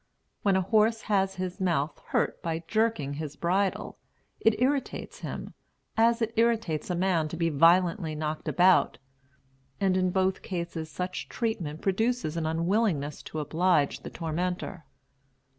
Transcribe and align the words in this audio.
When 0.41 0.55
a 0.55 0.63
horse 0.63 1.01
has 1.01 1.35
his 1.35 1.61
mouth 1.61 2.01
hurt 2.07 2.41
by 2.41 2.63
jerking 2.67 3.13
his 3.13 3.35
bridle, 3.35 3.99
it 4.39 4.59
irritates 4.59 5.19
him, 5.19 5.53
as 5.95 6.23
it 6.23 6.33
irritates 6.35 6.89
a 6.89 6.95
man 6.95 7.27
to 7.27 7.37
be 7.37 7.49
violently 7.49 8.15
knocked 8.15 8.47
about; 8.47 8.97
and 9.79 9.95
in 9.95 10.09
both 10.09 10.41
cases 10.41 10.89
such 10.89 11.29
treatment 11.29 11.81
produces 11.83 12.35
an 12.35 12.47
unwillingness 12.47 13.21
to 13.21 13.37
oblige 13.41 13.99
the 13.99 14.09
tormentor. 14.09 14.85